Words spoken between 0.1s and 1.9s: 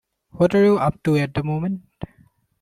What are you up to at the moment?